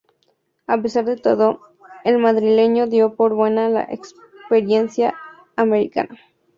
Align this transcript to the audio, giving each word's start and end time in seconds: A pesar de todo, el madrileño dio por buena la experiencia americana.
A 0.65 0.81
pesar 0.81 1.05
de 1.05 1.15
todo, 1.15 1.59
el 2.05 2.17
madrileño 2.17 2.87
dio 2.87 3.13
por 3.15 3.35
buena 3.35 3.69
la 3.69 3.83
experiencia 3.83 5.13
americana. 5.55 6.17